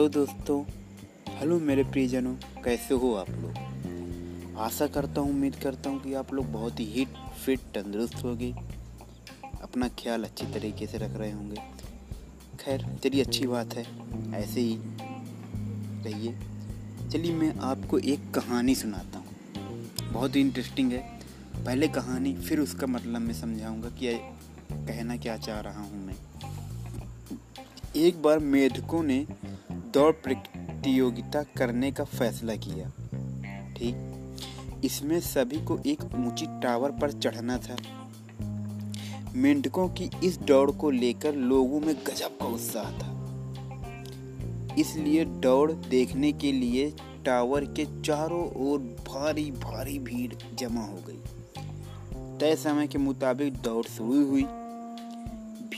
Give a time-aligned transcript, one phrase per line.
[0.00, 0.64] Hello दोस्तों,
[1.28, 4.56] hello मेरे प्रियजनों, कैसे हो आप लोग?
[4.58, 7.08] आशा करता हूँ, उम्मीद करता हूँ कि आप लोग बहुत ही हिट
[7.44, 8.54] फिट तंदुरुस्त होंगे।
[9.62, 11.56] अपना ख्याल अच्छी तरीके से रख रहे होंगे।
[12.60, 13.86] खैर, चलिए अच्छी बात है,
[14.34, 14.78] ऐसे ही
[16.04, 16.38] रहिए।
[17.12, 19.28] चलिए मैं आपको एक कहानी सुनाता हूँ।
[20.12, 21.20] बहुत ही इंटरेस्टिंग है।
[21.64, 24.18] पहले कहानी, फिर उसका मतलब मैं समझाऊँगा कि
[24.72, 26.16] कहना क्या चाह रहा हूँ मैं।
[27.96, 29.26] एक बार मेधकों ने
[29.94, 32.88] दौड़ प्रतियोगिता करने का फैसला किया,
[33.74, 34.06] ठीक?
[34.84, 37.76] इसमें सभी को एक ऊँची टावर पर चढ़ना था।
[39.34, 43.16] मेंढकों की इस दौड़ को लेकर लोगों में गजब का उत्साह था।
[44.78, 46.90] इसलिए दौड़ देखने के लिए
[47.24, 51.22] टावर के चारों ओर भारी भारी भीड़ जमा हो गई।
[52.38, 54.44] तय समय के मुताबिक दौड़ शुरू हुई।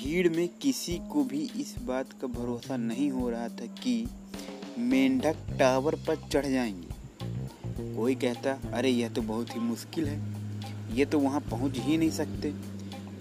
[0.02, 4.08] भीड़ में किसी को भी इस बात का भरोसा नहीं हो रहा था कि
[4.78, 6.88] मेंढक टावर पर चढ़ जाएँगे।
[7.96, 10.34] कोई कहता, अरे, यह तो बहुत ही मुश्किल है।
[10.96, 12.54] ये तो वहाँ पहुँच ही नहीं सकते।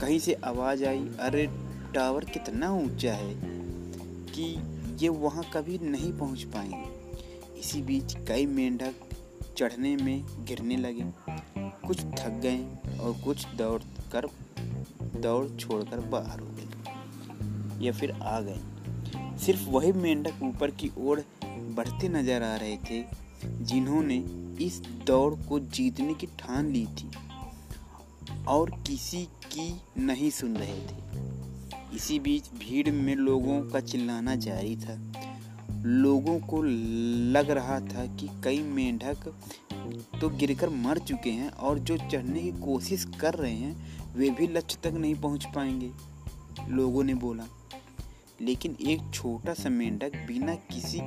[0.02, 1.50] कहीं से आवाज़ आई, अरे,
[1.94, 3.36] टावर कितना ऊँचा है
[4.25, 4.59] कि
[5.03, 6.89] ये वहाँ कभी नहीं पहुँच पाएँगे।
[7.59, 8.95] इसी बीच कई मेंढक
[9.58, 11.05] चढ़ने में गिरने लगे।
[11.88, 12.66] कुछ थक गए
[13.00, 14.27] और कुछ दौड़ कर
[15.20, 16.70] दौड़ छोड़कर बाहर हो गए
[17.81, 23.03] या फिर आ गए। सिर्फ़ वही मेंढक ऊपर की ओर बढ़ते नज़र आ रहे थे,
[23.63, 24.17] जिन्होंने
[24.65, 27.09] इस दौड़ को जीतने की ठान ली थी
[28.47, 34.75] और किसी की नहीं सुन रहे थे। इसी बीच भीड़ में लोगों का चिल्लाना जारी
[34.75, 34.99] था।
[35.85, 39.27] लोगों को लग रहा था कि कई मेंढक
[40.21, 44.47] तो गिरकर मर चुके हैं और जो चढ़ने की कोशिश कर रहे हैं, वे भी
[44.47, 45.91] लक्ष्य तक नहीं पहुँच पाएँगे।
[46.69, 47.43] लोगों ने बोला
[48.42, 51.00] लेकिन एक छोटा सा मेंढक बिना किसी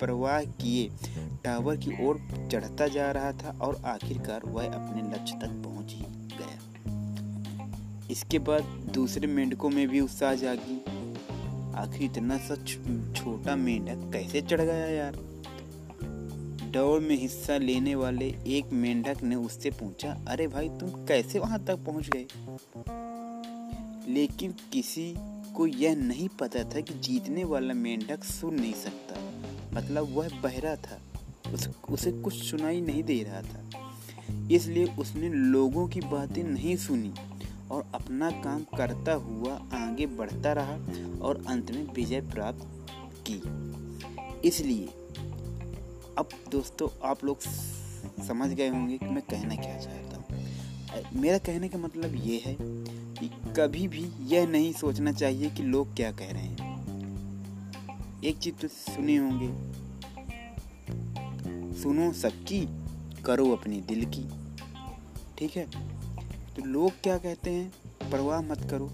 [0.00, 0.90] परवाह किए
[1.44, 6.04] टावर की ओर चढ़ता जा रहा था और आखिरकार वह अपने लक्ष्य तक पहुँच ही
[6.38, 6.58] गया।
[8.10, 8.62] इसके बाद
[8.94, 10.80] दूसरे मेंढकों में भी उत्साह जागी।
[11.74, 12.56] आखिर इतना सा
[13.12, 15.12] छोटा मेंढक कैसे चढ़ गया यार?
[16.72, 21.64] दौड़ में हिस्सा लेने वाले एक मेंढक ने उससे पूछा, अरे भाई, तुम कैसे वहाँ
[21.64, 22.26] तक पहुँच गए?
[24.12, 25.14] लेकिन किसी
[25.56, 29.14] को यह नहीं पता था कि जीतने वाला मेंढक सुन नहीं सकता।
[29.74, 31.00] मतलब वह बहरा था।
[31.52, 33.64] उस, उसे कुछ सुनाई नहीं दे रहा था।
[34.52, 37.12] इसलिए उसने लोगों की बातें नहीं सुनी
[37.70, 40.74] और अपना काम करता हुआ आगे बढ़ता रहा
[41.20, 42.86] और अंत में विजय प्राप्त
[43.28, 43.42] की।
[44.48, 44.86] इसलिए
[46.18, 47.40] अब दोस्तों आप लोग
[48.26, 52.56] समझ गए होंगे कि मैं कहना क्या चाहता हूँ। मेरा कहने का मतलब ये है
[53.22, 56.72] कि कभी भी यह नहीं सोचना चाहिए कि लोग क्या कह रहे हैं।
[58.24, 59.72] एक चीज़ तो सुने होंगे।
[61.82, 62.68] सुनो सबकी,
[63.22, 64.24] करो अपने दिल की।
[65.38, 65.66] ठीक है?
[66.56, 67.72] तो लोग क्या कहते हैं?
[68.12, 68.90] परवाह मत करो।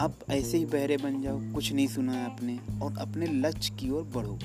[0.00, 3.90] आप ऐसे ही बहरे बन जाओ, कुछ नहीं सुना है आपने, और अपने लक्ष्य की
[3.90, 4.38] ओर बढ़ो।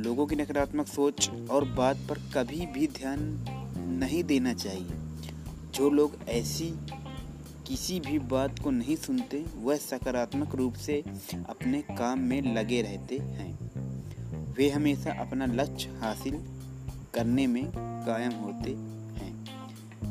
[0.00, 3.44] लोगों की नकारात्मक सोच और बात पर कभी भी ध्यान
[3.78, 4.88] नहीं देना चाहिए।
[5.74, 6.74] जो लोग ऐसी
[7.66, 11.02] किसी भी बात को नहीं सुनते, वह सकारात्मक रूप से
[11.48, 13.58] अपने काम में लगे रहते हैं।
[14.52, 16.34] वे हमेशा अपना लक्ष्य हासिल
[17.14, 18.70] करने में कायम होते
[19.20, 19.44] हैं।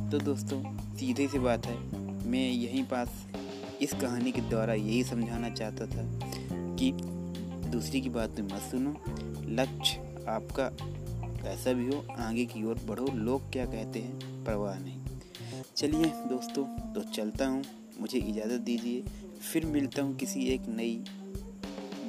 [0.10, 1.98] तो दोस्तों, सीधे सी बात है,
[2.28, 3.28] मैं यहीं पास
[3.82, 6.20] इस कहानी के द्वारा यही समझाना चाहता था
[6.76, 6.92] कि
[7.70, 8.96] दूसरी की बात मत सुनो।
[9.46, 10.70] लक्ष्य आपका
[11.44, 15.03] कैसा भी हो, आगे की ओर बढ़ो। लोग क्या कहते हैं, परवाह नहीं।
[15.64, 17.64] चलिए दोस्तों तो चलता हूँ।
[18.02, 19.04] मुझे इजाज़त दीजिए।
[19.42, 20.96] फिर मिलता हूँ किसी एक नई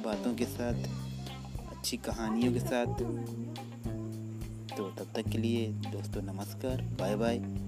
[0.05, 0.73] बातों के साथ,
[1.71, 2.85] अच्छी कहानियों के साथ।
[4.77, 7.64] तो तब तक के लिए दोस्तों, नमस्कार बाय बाय